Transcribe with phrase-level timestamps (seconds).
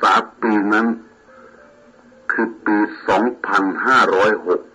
[0.00, 0.86] ษาปีนั้น
[2.32, 2.76] คือปี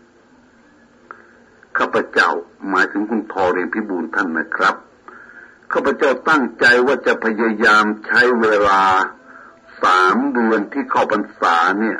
[0.09, 2.29] 2506 ข้าพเจ้า
[2.69, 4.75] หมายถึงคุณทอเรียนพิบูลท่านนะครับ
[5.71, 8.83] ข้าพเจ้าตั้งใจว่าจะพยายามใช้เวลา
[9.83, 11.99] สามเดือนที่เข้าพรรษาเนี่ย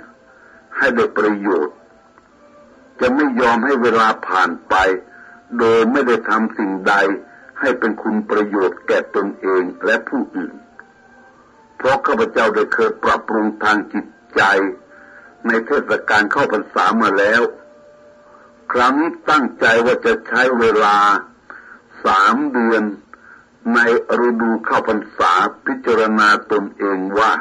[0.78, 1.76] ให้ได้ประโยชน์
[3.00, 4.76] จะไม่ยอมให้เวลาผ่านไป
[5.60, 6.94] โดยไม่ได้ทำสิ่งใด
[7.60, 10.54] ให้เป็นคุณประโยชน์แก่ตนเองและผู้อื่น
[11.82, 14.42] เพราะข้าพเจ้าได้เคยปรับปรุงทางจิตใจ
[15.48, 17.42] ในเทศกาลเข้าพรรษามาแล้ว
[18.72, 20.98] ครั้งนี้ตั้งใจว่าจะใช้เวลา
[22.06, 22.84] สามเดือน
[23.74, 23.80] ใน
[24.28, 25.34] ฤดูเข้าพรรษา
[25.66, 27.32] พิจารณาตนเองว่า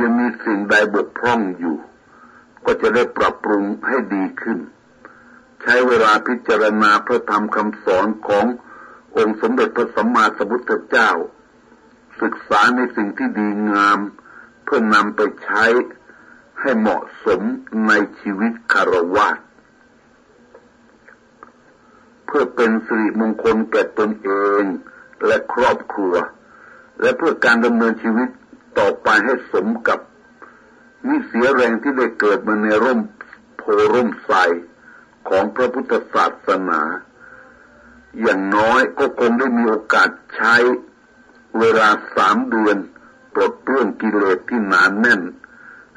[0.00, 1.76] ยังมีสิ่งใดบกพร่องอยู่
[2.64, 4.58] ก็จะได้ปรับปรุงให้ดีขึ้น
[5.62, 8.46] ใช้เวลาพิจารณาพระธรรมคำสอนของ
[9.16, 11.10] องค์สมเด็จพระสัมมาสัมพุทธเจ้า
[12.20, 13.98] ศึกษาในสิ่งที่ดีงาม
[14.64, 15.64] เพื่อนำไปใช้
[16.60, 17.40] ให้เหมาะสม
[17.88, 19.28] ในชีวิตคารวะ
[22.26, 24.62] เพื่อเป็นสิริมงคลแก่ตนเอง
[25.26, 26.14] และครอบครัว
[27.00, 28.28] และเพื่อการดำเนินชีวิต
[28.78, 29.98] ต่อไปให้สมกับ
[31.06, 33.00] นิเสียแรงที่ได้เกิดมาในร่ม
[33.56, 33.62] โพ
[33.92, 34.32] ร่มใส
[35.28, 36.80] ของพระพุทธศาสนา
[38.22, 40.54] อย่างน้อยก็คงได้มีโอกาสใช้
[41.58, 42.76] เวลาสามเดือน
[43.34, 45.20] ปลดเปลื้องกิเลสที่หนานแน่น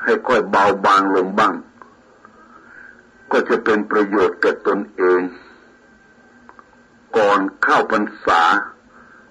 [0.03, 1.53] ให้ค่อยเบาบางลงบ้าง
[3.31, 5.21] ก็จะเป็นประโยชน์แก่ตนเอง
[7.17, 8.41] ก่อนเข้าพรรษา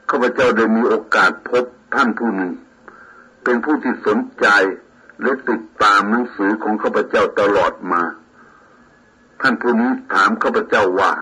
[0.08, 2.52] ข้าพเจ้าได้มีโอกาสพบท่านผู้หนึ่ง
[3.44, 4.46] เป็นผู้ที่สนใจ
[5.22, 8.02] และติดตามหนังสือของข้าพเจ้าตลอดมา
[9.40, 11.12] ท่านผู้นี้ถามข้าพเจ้าว่า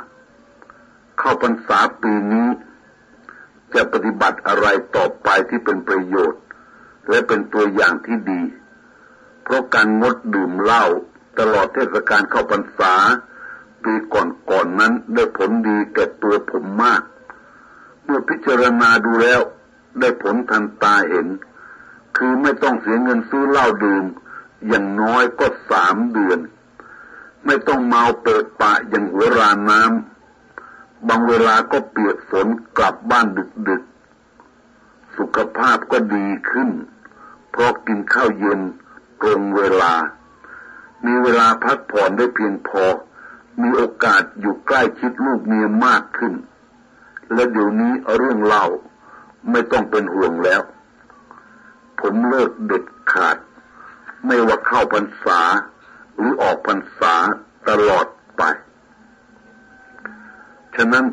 [1.19, 2.49] เข้าพรรษาปีนี้
[3.93, 6.43] ปฏิบัติอะไรต่อไปที่เป็นประโยชน์
[7.09, 8.43] และเป็นตัวอย่างที่ดี
[9.43, 10.85] เพราะการงดดื่มเหล้า
[11.39, 12.95] ตลอดเทศกาลเข้าพรรษา
[13.85, 17.03] ปีก่อนๆนนั้นได้ผลดีแก่ตัวผมมาก
[18.05, 19.41] เมื่อพิจารณาดูแล้ว
[20.01, 21.27] ได้ผลทันตาเห็น
[22.17, 24.05] คือไม่ต้องเสียเงินซื้อเหล้าดื่ม
[24.69, 26.39] อย่างน้อยก็สามเดือน
[27.47, 30.14] ไม่ต้องเมาเปิดปะอย่างหัวรานน้ำ
[31.09, 32.47] บางเวลาก็เปียกฝน
[32.79, 33.27] กลับบ้าน
[33.69, 36.71] ดึกๆสุขภาพก็ดีขึ้น
[37.51, 38.61] เพราะกินข้าวเย็น
[39.23, 39.93] ตรงเวลา
[41.07, 42.85] มีเวลาพักผ่อนได้เพียงพอ
[43.63, 46.35] มีโอกาสอยู่ใกล้ชิดลูกเมียมากขึ้น
[47.35, 48.67] และเดี๋ยวนี้เรื่องเล่า
[49.51, 50.63] ไม่ต้องเป็นห่วงแล้ว
[52.01, 53.37] ผมเลิกเด็ดขาด
[54.27, 55.41] ไม่ว่าเข้าพรรษา
[56.17, 57.15] หรือออกพรรษา
[57.69, 58.07] ตลอด
[58.37, 58.43] ไป
[60.77, 61.05] ฉะนั้น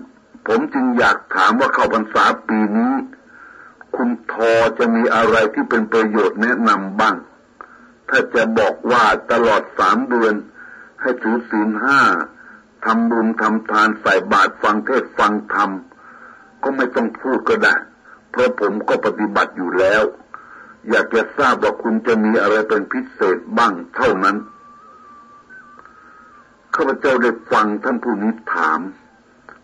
[0.48, 2.94] ผมจึงอยากถามว่าเข้าพรรษาปีนี้
[3.96, 7.16] คุณทอจะมีอะไรที่เป็นประโยชน์แนะนำบ้าง
[8.10, 10.34] ถ้าจะบอกว่าตลอดสามเดือน
[11.02, 12.02] ให้ถือศีลห้า
[12.86, 15.70] ทำบุญทำทานใส่บาตรฟังเทศฟังธรรม
[16.64, 17.76] ก็ไม่ต้องพูดก็ได้
[18.30, 20.04] เพราะผมก็ปฏิบัติอยู่แล้ว
[20.90, 24.38] อยากจะทราบว่าคุณจะมีอะไรเป็นพิเศษบ้างเท่านั้น
[26.76, 28.80] ข้าพเจ้าได้ฟังท่านผู้นี้ถาม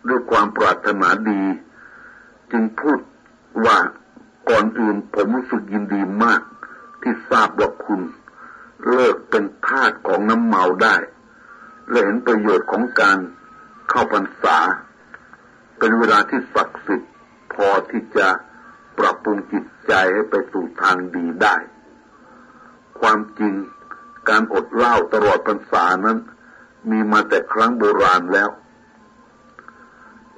[0.08, 1.42] ด้วยความปรารถนาดี
[2.52, 2.98] จึงพูด
[3.66, 3.78] ว่า
[4.50, 6.40] ก่อนอื่นผมรู้สึกยินดีมาก
[7.02, 8.00] ที่ทราบว่าคุณ
[8.90, 10.96] เลิกเป็นทาสของน้ำเมาได้
[11.90, 13.18] และเห็นประโยชน์ของการ
[13.88, 14.58] เข้าพรรษา
[15.78, 17.12] เป็นเวลาที่ศักดิ์สิทธิ์
[17.54, 18.28] พอที่จะ
[18.98, 21.56] ปรับปรุงจิตใจให้ไปสู่ทางดีได้
[23.00, 23.54] ความจริง
[24.28, 26.18] การอดเหล้าตลอดพรรษานั้น
[26.90, 28.50] มีมาแต่ครั้งโบราณแล้ว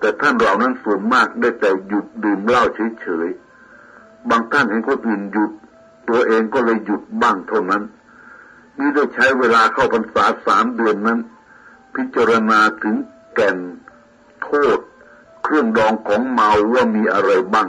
[0.00, 2.64] แต่ท่านเรานั้นส่วนมากได้แต่หยุดดื่มเหล้า
[3.00, 5.50] เฉยๆ บางท่านเห็นคนอื่นหยุด
[6.08, 7.82] ตัวเองก็เลยหยุดบ้างเท่านั้น
[8.79, 11.19] นี่ได้ใช้เวลาเข้าพรรษาสามเดือนนั้น
[11.94, 12.97] พิจารณาถึง
[13.35, 13.58] แก่น
[14.43, 14.79] โทษ
[15.43, 17.69] เครื่องดองของเมาว่ามีอะไรบ้าง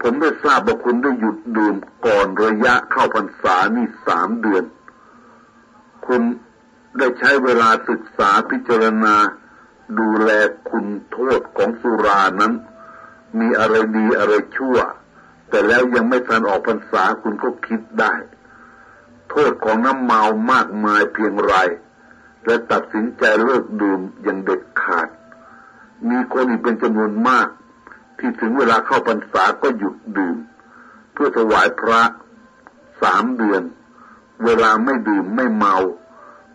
[0.00, 1.74] ผมได้ทราบว่าคุณได้หยุดดื่ม
[2.06, 4.64] ก่อนระยะเข้าพรรษานี่สามเดือน
[6.06, 6.22] คุณ
[6.98, 9.14] ได้ใช้เวลาศึกษาพิจารณา
[9.98, 10.30] ดูแล
[10.70, 12.52] คุณโทษของสุรานั้น
[13.40, 14.76] มีอะไรดีอะไรชั่ว
[15.48, 18.14] แต่แล้วยังไม่ทันออกพรรษาคุณก็คิดได้
[19.30, 20.22] โทษของน้ำเมา
[20.52, 21.54] มากมายเพียงไร
[22.46, 25.08] และตัดสินใจเลิกดื่มอย่างเด็ดขาด
[26.08, 27.48] มีคนอีกเป็นจำนวนมาก
[28.18, 30.36] ที่ถึงเวลาเข้าพรรษาก็หยุดดื่ม
[31.12, 32.02] เพื่อถวายพระ
[33.02, 33.62] สามเดือน
[34.44, 35.76] เวลาไม่ดื่มไม่เมา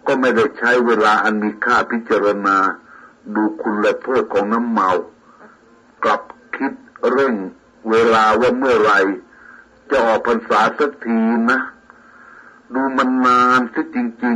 [0.08, 2.58] ก็ไม่ได้ใช้เวลาอันมีค่าพิจารณา
[3.36, 4.90] ดูคุณและโทษของน้ำเมา
[6.04, 6.22] กลับ
[6.56, 6.74] คิด
[7.12, 7.36] เร่ง
[7.90, 8.94] เวลาว่าเมื่อไร
[9.90, 11.20] จะออกพรรษาสักที
[11.52, 11.60] นะ
[12.74, 14.36] ดูมันนานสิจริง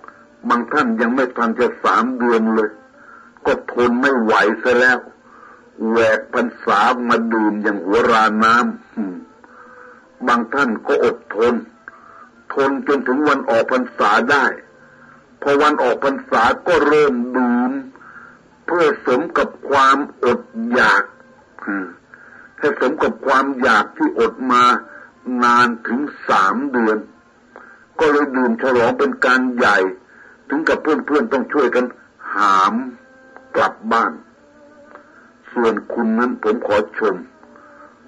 [0.00, 2.70] ๆ บางท่านยังไม่ทันจะสามเดือนเลย
[3.46, 4.98] ก็ทนไม่ไหวซะแล้ว
[5.90, 11.54] แหวกพรรษามาดื่มอย่างหัวราน้ำบางท่านก็อดทน
[12.54, 14.44] ทนจนถึงวันออกพรรษาได้
[15.42, 17.72] พอวันออกพรรษาก็เริ่มดื่ม
[18.66, 20.40] เพื่อสมกับความอด
[20.72, 21.04] อยาก
[22.58, 24.62] ให้สมกับความอยากที่อดมา
[25.44, 26.98] นานถึงสามเดือน
[27.98, 29.78] ก็เลยดื่มฉลองเป็นการใหญ่
[30.48, 31.84] ถึงกับเพื่อนๆต้องช่วยกัน
[32.34, 32.74] หาม
[33.56, 34.12] กลับบ้าน
[35.52, 37.16] ส่วนคุณนั้นผมขอชม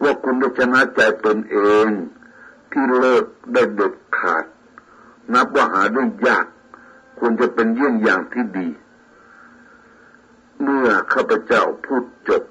[0.03, 1.87] ว่าคุณได้ชนะใจตนเอง
[2.71, 4.45] ที่เลิกได้เด็ดขาด
[5.33, 6.47] นับว่าหาได้ยาก
[7.19, 8.69] ควรจะเป็นเยี่ยงอย่างที่ดี
[10.63, 12.43] เมื่อข้าพเจ้าพูดจบ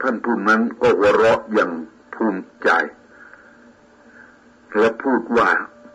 [0.00, 1.70] ท่านผู้นั้นก็หัวเราะอย่าง
[2.14, 2.68] ภูมิใจ
[4.78, 5.50] และพูดว่า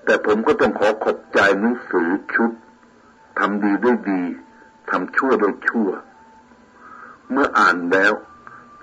[0.06, 2.51] แต่ผมก็ต้องขอขอบใจหนังสือชุด
[3.39, 4.21] ทำดีด้วยดี
[4.89, 5.89] ทำชั่วด้วยชั่ว
[7.31, 8.13] เมื่ออ่านแล้ว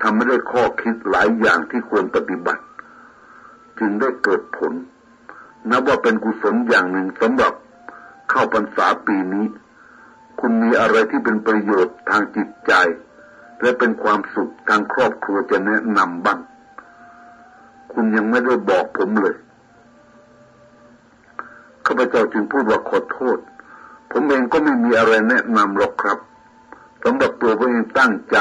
[0.03, 2.63] ทำไม่ได้ข้อคิดหลายอย่างที่ควรปฏิบัติ
[3.79, 4.73] จึงได้เกิดผล
[5.71, 7.53] นับว่าเป็นกุศลอย่างหนึ่งสำหรับ
[8.31, 9.47] เข้าพรรษาปีนี้
[10.41, 12.73] คุณมีอะไรที่เป็นประโยชน์ทางจิตใจ
[13.61, 16.39] และเป็นความสุขทางครอบครัวจะแนะนำบ้าง
[17.93, 19.37] คุณยังไม่ได้บอกผมเลย
[21.87, 23.39] ข้าพเจ้าจึงพูดว่าขอโทษ
[24.11, 26.19] ผมเองก็ไม่มีอะไรแนะนำหรอกครับ
[27.05, 28.39] สำหรับตัวผมเองตั้งใจ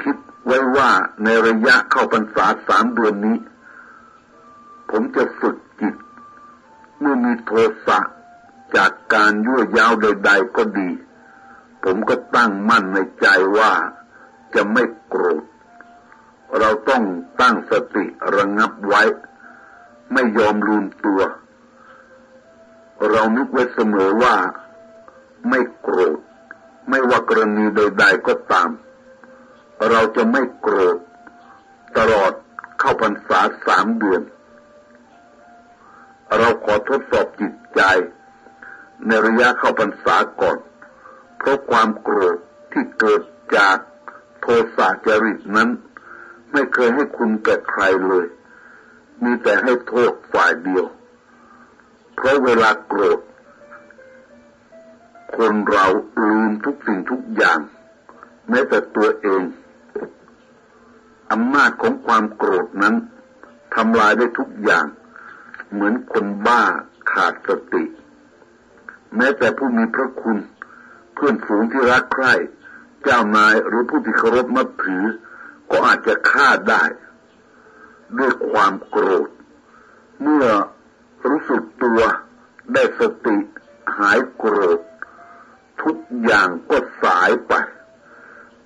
[0.00, 0.16] คิด
[0.46, 0.90] ไว้ว่า
[1.24, 3.36] ในระยะเข้าพรรษาสามเดือนนี้
[4.90, 5.94] ผมจะฝึกจิต
[6.98, 7.52] เมื่อมีโท
[7.86, 7.98] สะ
[8.76, 10.90] จากการยั่วยาวใดๆก็ดี
[11.84, 13.26] ผมก็ตั้งมั่นในใจ
[13.58, 13.72] ว่า
[14.54, 15.44] จะไม่โกรธ
[16.58, 17.04] เราต้อง
[17.40, 18.04] ตั้งสติ
[18.36, 19.02] ระงับไว้
[20.12, 21.20] ไม่ยอมลืมตัว
[23.10, 24.36] เรานึกไว้เสมอว่า
[25.48, 26.18] ไม่โกรธ
[26.88, 28.70] ไม่ว่ากรณีใดๆก็ตาม
[29.90, 30.98] เราจะไม่โกรธ
[31.96, 32.32] ตลอด
[32.78, 34.22] เข้าพรรษาสามเดือน
[36.38, 37.80] เราขอทดสอบจิตใจ
[39.06, 40.58] ในระยะเข้าพรรษาก่อน
[41.38, 42.36] เพราะความโกรธ
[42.72, 43.22] ที่เกิด
[43.56, 43.76] จาก
[44.40, 44.46] โท
[44.76, 45.68] สะจริตนั้น
[46.52, 48.26] ไม่เคยให้คุณแก่ใครเลย
[49.22, 50.84] มีแต่ให้โทษฝ่ายเดียว
[52.14, 53.20] เพราะเวลาโกรธ
[55.36, 55.86] คนเรา
[56.22, 57.58] ลืมทุกสิ่งทุกอย่าง
[58.48, 59.42] แม้แต่ตัวเอง
[61.32, 62.94] อำนาจของความโกรธนั้น
[63.74, 64.86] ทำลายได้ทุกอย่าง
[65.72, 66.62] เหมือนคนบ้า
[67.10, 67.84] ขาดสติ
[69.18, 70.38] ม้แต่ผู้มีพระคุณ
[71.14, 72.32] เพื่อนฝูงที่รักใคร่
[73.02, 75.04] เจ้านายหรือผู้ที่เคารพนับถือ
[75.70, 76.82] ก็อาจจะฆ่าได้
[78.18, 79.28] ด้วยความโกรธ
[80.22, 80.46] เมื่อ
[81.28, 82.00] รู้สึกตัว
[82.72, 83.36] ได้สติ
[83.98, 84.80] หายโกรธ
[85.82, 87.52] ทุกอย่างก็สายไป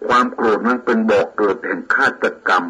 [0.07, 2.65] ความโกรธนั้นเป็นบอกเกิดแห่งฆาตกรรม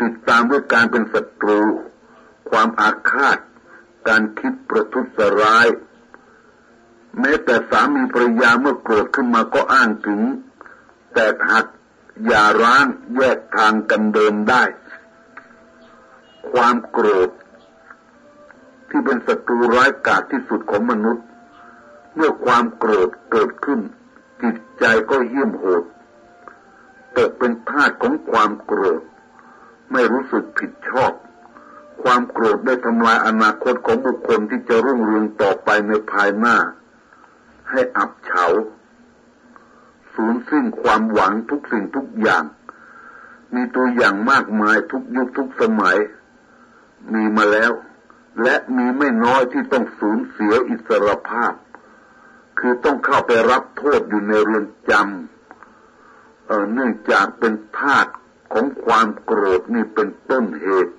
[0.00, 1.62] ติดตามด้วยการเป็นศัตรู
[2.50, 3.38] ความอาฆาต
[4.08, 5.66] การคิดประทุษร้าย
[7.22, 10.20] ม้แต่สามีภรรยาเมื่อโกรธขึ้นมาก็อ้างถึง
[11.14, 11.66] แต่หัก
[12.26, 14.62] อย่าร้างแยกทางกันเดินได้
[16.50, 17.30] ความโกรธ
[18.88, 21.26] ที่เป็นศัตรูร้ายกาจที่สุดของมนุษย์
[22.14, 23.80] เมื่อความโกรธเกิดขึ้น
[24.42, 25.84] จิตใจก็เยี่ยมโหด
[27.16, 29.02] ตกเป็นทาสของความโกรธ
[29.92, 31.12] ไม่รู้สึกผิดชอบ
[32.02, 36.56] ความโกรธได้ทำลายอนาคตของบุคคลที่จะรุ่งเรืองต่อไปในภายหน้า
[37.70, 38.46] ให้อับเฉา
[40.14, 42.44] สูญสิ้นความหวังทุกสิ่งทุกอย่าง
[43.54, 45.98] มีตัวอย่างมากมายทุกยุคทุกสมัย
[47.12, 47.72] มีมาแล้ว
[48.42, 51.52] และมีไม่น้อยที่ต้องสูญเสียอิสรภาพ
[52.58, 58.06] คือต้องเข้าไปรับโทษอยู่ในเรือนจำเเนื่องจากเป็นทาส
[58.52, 60.94] ของความโกรธนี่เป็นต้นเหตุ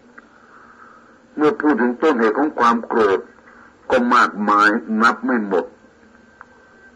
[1.35, 3.19] เมื่อพูดถึงต้นเหตุของความโกรธ
[3.89, 4.69] ก็มากมาย
[5.01, 5.65] นับไม่หมด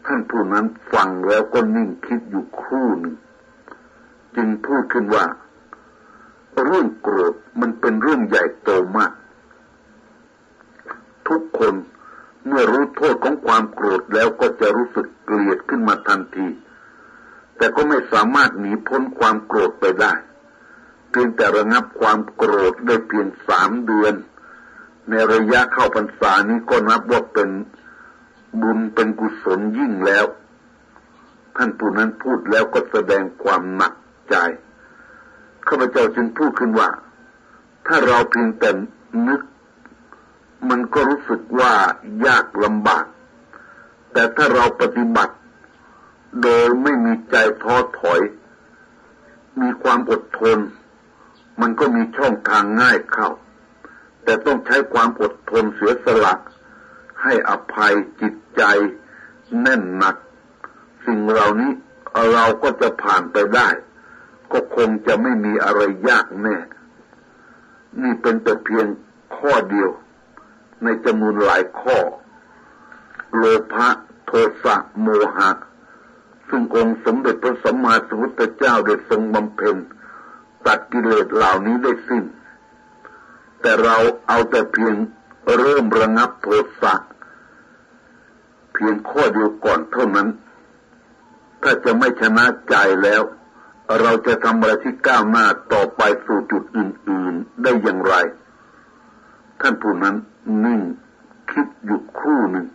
[0.06, 3.16] ท่านผู้นั้นฟังแล้วก็นิ่งคิดอยู่ครู่หนึ่ง
[4.36, 5.24] จึงพูดขึ้นว่า
[6.64, 9.12] เรื่องโกรธมันเป็นเรื่องใหญ่โตมาก
[11.28, 11.74] ทุกคน
[12.46, 16.46] เมื่อรู้โทษของความโกรธแล้วก็จะรู้สึกเกลียดขึ้นมาทันที
[17.56, 20.12] แต่ก็ไม่สามารถหนีพ้นความโกรธไปได้
[21.10, 24.14] เพียงแต่ระงับความโกรธได้เพียงสามเดือน
[25.10, 27.48] ในระยะเข้าพรรษานี้ก็นับว่าเป็น
[28.60, 30.26] บุญเป็นกุศลยิ่งแล้ว
[31.56, 33.94] ท่านผู้นั้นพูดแล้วก็แสดงความหนัก
[34.30, 34.34] ใจ
[35.66, 36.88] ข้าพเจ้าจึงพูดขึ้นว่า
[37.86, 38.70] ถ้าเราเพียงแต่
[39.28, 39.40] นึก
[40.68, 41.72] มันก็รู้สึกว่า
[42.26, 43.04] ยากลำบาก
[44.12, 45.34] แต่ถ้าเราปฏิบัติ
[46.42, 48.20] โดยไม่มีใจท้อถอย
[49.60, 50.58] มีความอดทน
[51.60, 53.28] มันก็มีช่องทางง่ายเข้า
[54.24, 56.34] แต่ต้องใช้ความอดทนเสียสละ
[57.22, 58.62] ให้อภัยจิตใจ
[59.60, 60.16] แน่นหนัก
[61.06, 61.72] สิ่งเหล่านี้
[62.32, 63.68] เราก็จะผ่านไปได้
[64.52, 66.56] ก็คงจะไม่มีอะไรยากแน่
[68.02, 68.86] นี่เป็นแต่เพียง
[69.36, 69.90] ข้อเดียว
[70.84, 71.98] ในจำนวนหลายข้อ
[73.36, 73.88] โลภะ
[74.26, 74.32] โท
[74.64, 75.50] สะโมหะ
[76.48, 79.76] ซึ่งองค์สมเด็จพระสัมมาสัมพุทธเจ้าได้ทรงบำเพ็ญ
[80.66, 82.24] ตัดกิเลสเหล่านี้ได้สิ้น
[83.60, 83.96] แต่เรา
[84.28, 84.94] เอาแต่เพียง
[85.58, 86.46] เริ่มระงับโท
[86.80, 86.94] สะ
[88.72, 90.28] เพียงข้อเดียวก่อนเท่านั้น
[91.62, 93.22] ถ้าจะไม่ชนะใจแล้ว
[94.00, 98.14] เราจะทำอะไรที่ก้าวหน้าต่อไปสู่จุดอื่น ๆ ได้อย่างไร
[99.60, 100.16] ท่านผู้นั้น
[100.64, 100.80] นิ่ง
[101.50, 102.66] คิดอยู่ครู่หนึ่ง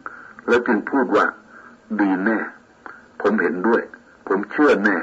[0.48, 1.26] แล้วจึงพูดว่า
[2.00, 2.40] ดีแน่
[3.22, 3.82] ผมเห็นด้วย
[4.28, 4.98] ผมเชื่อแน่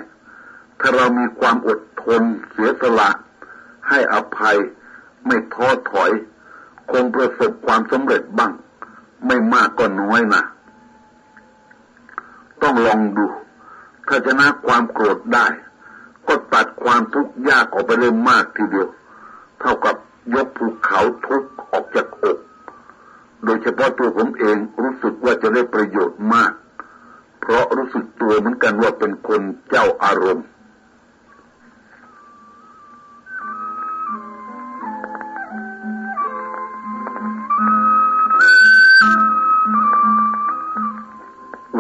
[0.81, 3.11] ถ้าเรามีความอดทนเสียสละ
[3.89, 4.57] ให้อภัย
[5.27, 6.11] ไม่ท้อถอย
[6.91, 8.53] คงประสบความสำเร็จบ้าง
[9.27, 10.43] ไม่มากก็น้อยนะ
[12.63, 13.27] ต้องลองดู
[14.09, 15.47] ถ้าชนะความโกรธได้
[16.27, 18.89] ก็ตัดความทุกข์ยากออกไปเลยมากทีเดียว
[19.61, 19.97] เท่ากับ
[20.35, 22.39] ยกภูเขาทุกข์ออกจากอก
[23.45, 26.53] โดยเฉพาะตัวผมเองรู้สึกว่าจะได้ประโยชน์มาก
[27.41, 30.47] เพราะรู้สึกตัวเหมือนกันว่าเป็นคนเจ้าอารมณ์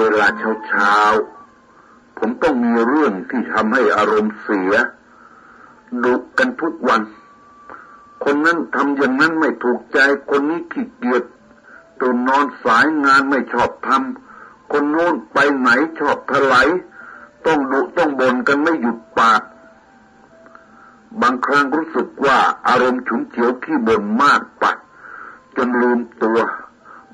[0.04, 0.28] เวลา
[0.66, 4.72] เช้าๆผมต้องมีเรื่องที่ทำให้อารมณ์เสีย
[6.04, 7.02] ดุกันทุกวัน
[8.24, 9.98] คนนั้นทำอย่างนั้นไม่ถูกใจ
[10.30, 11.22] คนนี้ขี้เกียจ
[12.00, 15.68] ตื่นนอนสายงานไม่ชอบทำคนโน้นไปไหน
[16.00, 16.68] ชอบถลาย
[17.46, 19.42] ต้องดุต้องบ่นกันไม่หยุดปาก
[21.20, 24.64] บางครั้งรู้สึกว่าอารมณ์ฉุนเฉียวขี้บ่นมากป
[25.56, 26.38] จนลืมตัว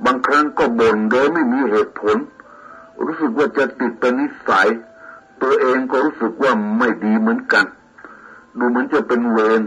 [0.04, 2.16] บางครั้งก็บ่นโดยไม่มีเหตุผล
[3.34, 4.68] กว่าจะติดเป็นนิสัย
[5.42, 7.66] ตัวเองก็รู้สึกว่าไม่ดีเหมือนกัน
[8.58, 9.60] ดูเหมือนจะเป็นเวร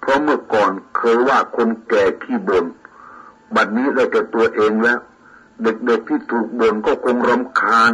[0.00, 2.66] เพราะเมื่อก่อนเคยว่าคนแก่ขี้บน่น
[3.54, 4.98] บัดนี้ได้แก่ตัวเองแล้ว
[5.62, 7.92] เด็กๆที่ถูกบ่นก็คงรำคาญ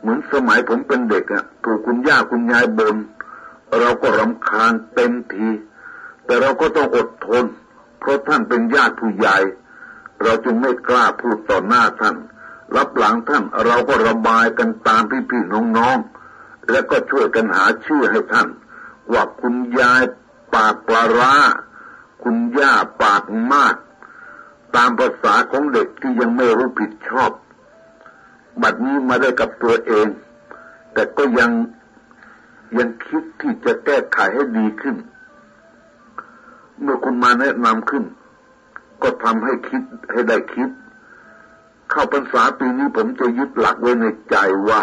[0.00, 2.96] เหมือนสมัยผมเป็นเด็กอะถูกคุณย่าคุณยายบน่น
[3.80, 5.48] เราก็รำคาญเต็มที
[6.24, 7.44] แต่เราก็ต้องอดทน
[8.00, 9.38] เพราะท่านเป็นญาติผู้ใหญ่
[10.22, 12.16] เราจึงไม่กล้าพูดต่อหน้าท่าน
[12.76, 18.48] รับหลังท่านเราก็ระบายกันตามพี่ๆน้องๆ และก็ช่วยกันหาชื่อให้ท่าน
[19.12, 20.02] ว่าคุณยาย
[20.54, 21.34] ปากปลาร้า
[22.22, 23.74] คุณย่าปากมาก
[24.76, 27.30] ตามภาษาของเด็กที่ยังไม่รู้ผิดชอบ
[28.62, 30.06] บัดนี้มาได้กับตัวเอง
[30.92, 31.50] แต่ก็ยัง
[32.78, 34.96] ยังคิดที่จะแก้ไขให้ดีขึ้น
[36.80, 38.04] เมื่อคุณมาแนะนำขึ้น
[39.02, 40.68] ก็ทำให้คิดให้ได้คิด
[41.90, 44.36] เข้าพรรษาปีนี้ผมจะยึดหลักไว้ในใจ
[44.68, 44.82] ว่า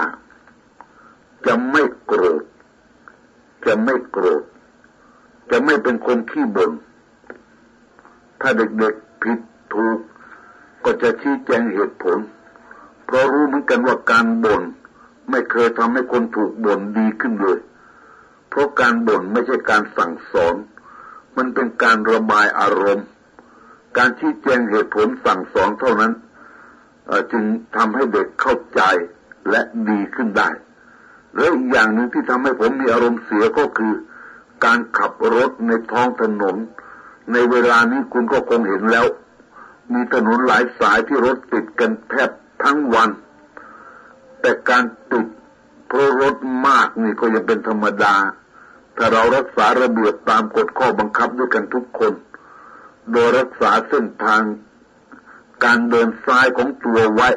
[1.46, 2.44] จะไม่โกรธ
[3.66, 4.44] จะไม่โกรธ
[5.52, 6.72] จะไม่เป็นคนขี้บน่น
[8.42, 9.40] ถ้าเด็กๆผิด
[9.74, 10.00] ถูก
[10.84, 12.18] ก็จะชี้แจงเหตุผล
[13.06, 14.64] เพราะรู้เหมือนกันว่าการบน่น
[15.30, 17.60] ไม่เคยทำให้คนถูกบ่นดีขึ้นเลย
[18.50, 20.56] เพราะการบ่นไม่ใช่การสั่งสอน
[21.38, 23.08] มันเป็นการระบายอารมณ์
[23.98, 26.14] การชี้แจงเหตุผลสั่งสอนเท่านั้น
[27.32, 27.44] จึง
[27.76, 28.82] ทำให้เด็กเข้าใจ
[29.50, 30.50] และดีขึ้นได้
[31.38, 33.94] แล้วอีกอย่างหนึ่งที่ทำให้ผมมีอารมณ์เสียก็คือ
[34.66, 36.56] การขับรถในท้องถนน
[37.32, 39.06] ในเวลานี้คุณก็คงเห็นแล้ว
[39.94, 42.30] มีถนนหลายสายที่รถติดกันแทบ
[42.64, 43.10] ทั้งวัน
[44.42, 45.28] แต่การติด
[45.88, 46.36] เพราะรถ
[46.68, 48.16] มากนี่ก็ยังเป็นธรรมดา
[48.98, 52.14] ถ้าเรารักษาระเบียบตามกฎข้อบังคับด้วยกันทุกคน
[53.12, 54.42] โดยรักษาเส้นทาง
[55.64, 57.30] การเดินซ้ายของตัวไว้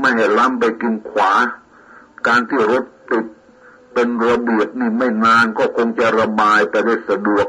[0.00, 1.32] ไม่ให้ล้ำไปกินขวา
[2.26, 3.26] การที่รถติด
[3.92, 7.46] เป็นระเบียบนี่ไม่นานก็คงจะระบายไปได้สะดวก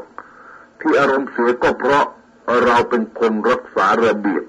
[0.80, 2.06] ที่อารมณ์เสียก็เพราะ
[2.64, 4.44] เราเป็นคนรักษาระเบียบ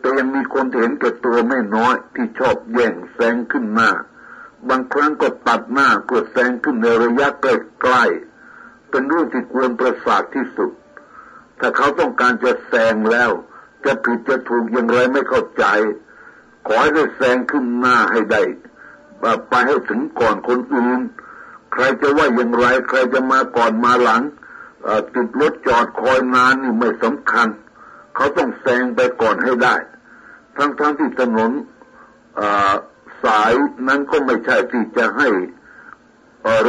[0.00, 3.90] แต่ยังมีคนเห็นแก่ตัวไม่น้อยที่ชอบแย่งแซงขึ้นหน้า
[4.68, 10.70] บางครั้งก็ตัดหน้าเพื่อแซงขึ้นในระยะใกล้ๆเป็นเรื่องที่ควรประสาทที่สุด
[11.58, 13.30] ถ้าเขาต้องการจะแซงแล้ว
[13.84, 15.64] จะผิดจะถูกอย่างไรไม่เข้าใจ
[16.66, 18.42] ขอให้ได้แซงขึ้นหน้าให้ได้
[19.48, 21.00] ไปให้ถึงก่อนคนอื่น
[21.72, 24.22] ใครจะว่าอย่างไร ใครจะมาก่อนมาหลัง
[25.14, 27.48] ติดรถจอดคอยนานนี่ไม่สำคัญ
[28.14, 29.74] เขาต้องแซงไปก่อนให้ได้
[30.56, 31.52] ทั้งๆทที่ถนน
[33.24, 33.52] สาย
[33.88, 35.28] นั้นก็ไม่ใช่ที่จะให้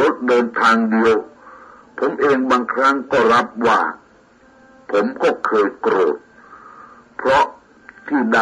[0.00, 1.16] รถเดินทางเดียว
[1.98, 3.80] ผมเองบางครั้งก็รับว่า
[4.90, 6.16] ผมก็เคยโกรธ
[8.34, 8.40] ใด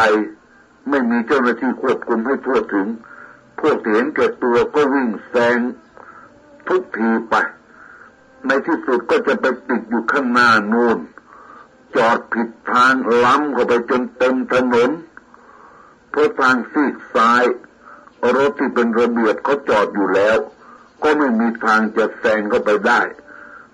[0.88, 2.86] ไม่มีเจ้าหน้าที่ควบคุมให้ทั่วถึง
[3.60, 5.58] พวกเห็นแก่ตัวก็วิ่งแซง
[6.68, 7.34] ทุกทีไป
[8.46, 10.98] ในที่สุดก็จะไปติดอยู่ข้างหน้านู่น
[11.96, 14.90] จอดผิดทางล้ำเข้าไปจนเต็มถนน
[16.10, 17.44] เพราะทางซีกซ้าย
[18.36, 20.36] รถที่เป็นระเบียบเขาจอดอยู่แล้ว
[21.02, 23.00] ก็ไม่มีทางจะแซงเข้าไปได้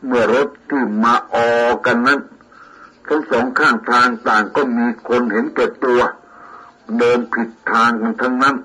[0.06, 1.50] เมื่อรถที่มาออ
[1.86, 2.20] กันนั้น
[3.08, 6.00] ทั้งสองข้างทางต่างก็มีคนเห็นแก่ตัว
[6.98, 8.56] เดินผิดทางกันทั้งนั้น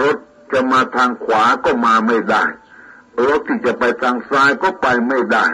[0.00, 0.16] รถ
[0.52, 2.44] จะมาทางขวาก็มาไม่ได้
[3.26, 5.46] รถที่จะไปทางซ้ายก็ไปไม่ได้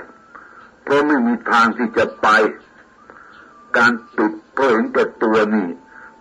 [0.82, 2.28] เพราะไม่มีทางที่จะไป
[3.76, 5.68] การติดเพราะเห็นแต่ตัวนี่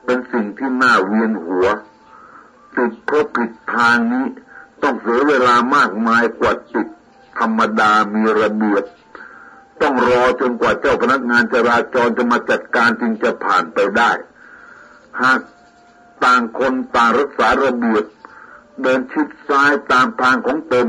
[0.06, 1.68] เป็นสิ่งที่น่าเวียนหัว
[2.78, 4.26] ติดเพราะผิดทางนี้
[4.82, 6.88] ต้องเสียเวลามากมายกว่าติด
[7.40, 8.84] ธรรมดามีระเบียบ
[9.82, 14.12] ต้องรอจนกว่าเจ้าพนักงานจราจรจะมาจัดการจึงจะผ่านไปได้
[15.22, 15.40] หาก
[16.24, 18.04] ต่างคนต่างรักษาระเบียบ
[18.82, 20.88] เดินชิดซ้ายตามทางของตน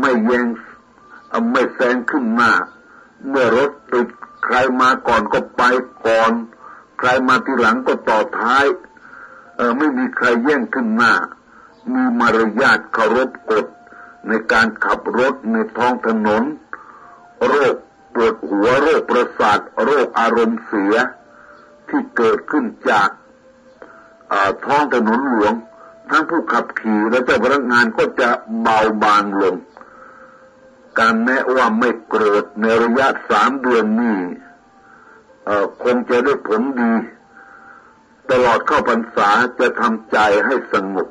[0.00, 0.46] ไม่แยง
[1.52, 2.50] ไม่แซงขึ้นมา
[3.28, 4.08] เมื่อรถติด
[4.44, 5.62] ใครมาก่อนก็ไป
[6.06, 6.32] ก่อน
[6.98, 8.64] ใครมาทีหลังก็ต่อท้าย
[9.56, 11.12] เออไม่มีใครแย่งขึ้นมา
[11.92, 13.66] มีมารยาทเคารพกฎ
[14.28, 16.42] ในการขับรถในท้องถนน
[17.48, 17.74] โรค
[18.14, 20.94] ปวดหัวโรคประสาทโรคอารมณ์เสีย
[21.88, 23.08] ที่เกิดขึ้นจาก
[24.64, 25.54] ท้องถนนหลวง
[26.10, 28.28] ทั้งผู้ขับขี่และเจ้าพนักงานก็จะ
[28.60, 29.56] เบาบางลง
[30.98, 34.18] การแม้ว่าไม่โกรธในระยะสามเดือนนี้
[35.82, 36.92] คงจะได้ผลดี
[38.30, 39.30] ตลอดเข้าพรรษา
[39.60, 41.08] จะทำใจให้สงบ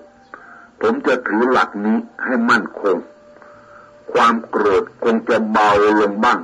[0.82, 2.96] ผมจะถือหลักนี้ให้มั่นคง
[4.14, 5.70] ความโกรธคงจะเบา
[6.02, 6.40] ลงบ้าง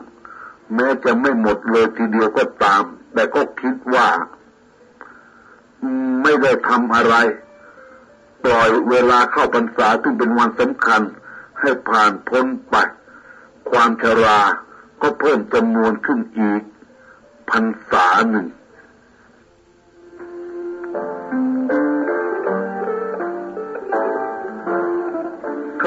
[0.76, 4.08] แม้จะไม่หมดเลยทีเดียวก็ตาม แต่ก็คิดว่า
[6.22, 7.16] ไม่ได้ทำอะไร
[8.44, 11.02] ปล่อยเวลาเข้าพรรษาซึ่เป็นวันสำคัญ
[11.60, 12.76] ให้ผ่านพ้นไป
[13.70, 14.40] ความชรา
[15.02, 16.62] ก็เพิ่มจำนวนขึ้นอีก
[17.50, 18.48] พรรษาหนึ่ง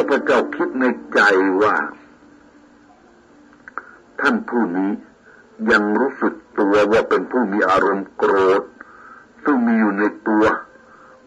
[0.03, 0.85] ข้าพเจ้าคิดใน
[1.15, 1.21] ใจ
[1.63, 1.77] ว่า
[4.21, 4.91] ท่านผู้นี้
[5.71, 8.63] ยังรู้สึกตัวว่าเป็นผู้มีอารมณ์โกรธ
[9.45, 10.45] ซึ่งมีอยู่ในตัว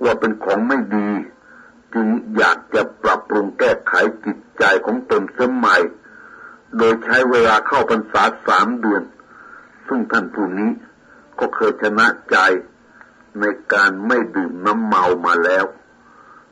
[0.04, 1.10] ว่าเป็นของไม่ดี
[1.94, 2.08] จึง
[2.38, 3.94] อยากจะปรับปรุงแก้ไข
[4.26, 5.78] จิตใจของตนเสใหม่
[6.78, 9.04] โดยใช้เวลาเข้าพรรษาสามเดือน
[9.88, 10.72] ซึ่งท่านผู้นี้
[11.40, 12.38] ก็เคยชนะใจ
[13.40, 15.66] ในการไม่ดื่มน้ำเมามาแล้ว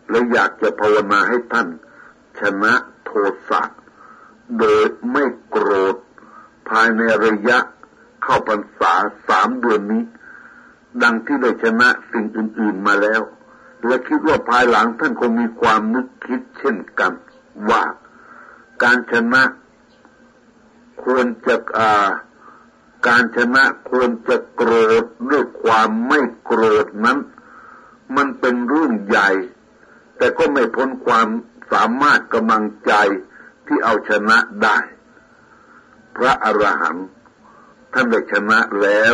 [0.09, 1.67] และอยากจะภาวนาให้ท่าน
[2.39, 2.73] ชนะ
[3.05, 3.11] โท
[3.49, 3.61] สะ
[4.59, 5.95] โดยไม่โกรธ
[6.69, 7.59] ภายในระยะ
[8.23, 8.93] เข้าพรรษา
[9.27, 10.03] สามเดือนนี้
[11.03, 13.21] ดังที่ได้ชนะสิ่งอื่น ๆมาแล้ว
[13.85, 17.13] และคิดว่าภายหลังท่านคงมีความนึกคิดเช่นกัน
[17.69, 17.83] ว่า
[18.83, 19.43] การชนะ
[21.03, 22.07] ควรจะา
[23.07, 27.17] การชนะควรจะโกรธด้วยความไม่โกรธนั้น
[28.15, 29.29] มันเป็นเรื่องใหญ่
[30.17, 31.27] แต่ก็ไม่พ้นความ
[31.71, 32.93] สามารถกำลังใจ
[33.65, 34.77] ที่เอาชนะได้
[36.15, 37.07] พระอรหันต์
[37.93, 39.13] ท่านได้ชนะแล้ว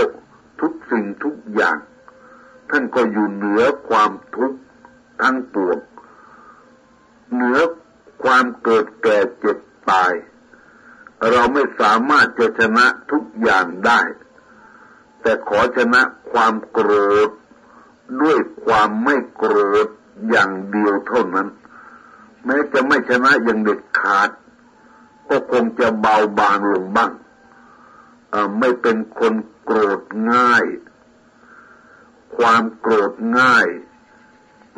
[0.61, 1.77] ทุกสิ่งทุกอย่าง
[2.69, 4.59] ท่านก็อยู่เหนือความทุกข์
[5.21, 5.79] ทั้งปวง
[7.33, 7.59] เหนือ
[8.23, 9.57] ความเกิดแก่เจ็บ
[9.89, 10.13] ตาย
[11.31, 14.01] เราไม่สามารถจะชนะทุกอย่างได้
[15.21, 16.91] แต่ขอชนะความโกร
[17.27, 17.29] ธ
[18.21, 19.87] ด้วยความไม่โกรธ
[20.29, 21.47] อย่างเดียวเท่านั้น
[22.45, 24.29] แม้จะไม่ชนะอย่างเด็ดขาด
[25.29, 27.11] ก็คงจะเบาบางลงบ้าง
[28.59, 30.65] ไม่เป็นคนโกรธง่าย
[32.35, 33.67] ความโกรธง่าย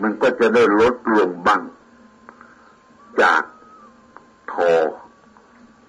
[0.02, 1.62] มันก็จะได้ลดลงบ้าง
[3.22, 3.44] จาก
[4.52, 4.74] ทอ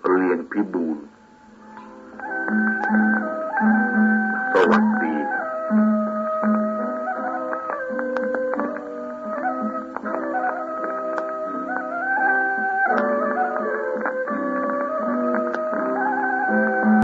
[0.08, 0.98] เรียนพิบูล
[4.52, 5.02] สวัสดี